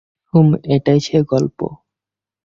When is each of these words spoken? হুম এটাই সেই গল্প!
হুম 0.33 0.47
এটাই 0.75 0.99
সেই 0.99 1.23
গল্প! 1.23 1.59